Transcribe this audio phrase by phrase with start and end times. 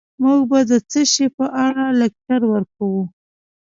[0.21, 3.03] موږ به د څه شي په اړه لکچر ورکوو